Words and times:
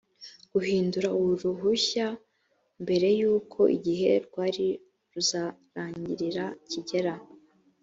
guhindura 0.53 1.07
uruhushya 1.21 2.07
mbere 2.83 3.07
y’uko 3.19 3.59
igihe 3.77 4.09
rwari 4.25 4.67
ruzarangirira 5.13 6.45
kigera 6.69 7.13